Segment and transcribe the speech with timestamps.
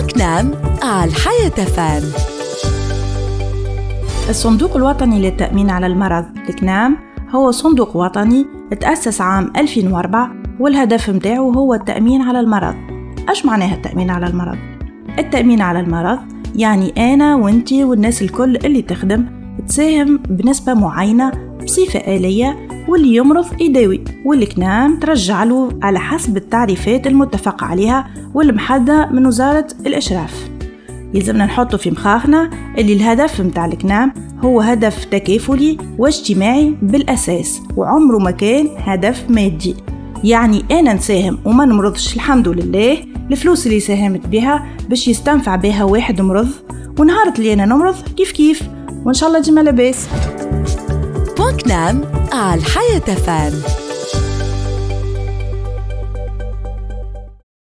[0.00, 2.02] بوكنام على الحياة فام
[4.28, 6.96] الصندوق الوطني للتأمين على المرض الكنام
[7.30, 8.46] هو صندوق وطني
[8.80, 12.74] تأسس عام 2004 والهدف متاعه هو التأمين على المرض
[13.28, 14.58] أش معناها التأمين على المرض؟
[15.18, 16.18] التأمين على المرض
[16.56, 19.26] يعني أنا وأنتي والناس الكل اللي تخدم
[19.68, 21.32] تساهم بنسبة معينة
[21.64, 29.26] بصفة آلية واللي يمرض يداوي والكنام ترجع له على حسب التعريفات المتفق عليها والمحددة من
[29.26, 30.50] وزارة الإشراف.
[31.14, 34.12] يلزمنا نحطه في مخاخنا اللي الهدف متاع الكنام
[34.44, 39.74] هو هدف تكافلي واجتماعي بالأساس وعمره ما كان هدف مادي.
[40.24, 42.98] يعني أنا نساهم وما نمرضش الحمد لله.
[43.30, 46.48] الفلوس اللي ساهمت بها باش يستنفع بها واحد مرض
[46.98, 48.62] ونهارت اللي أنا نمرض كيف كيف.
[49.04, 50.08] وإن شاء الله ديما لاباس.
[51.50, 53.62] بوكنام على الحياة فام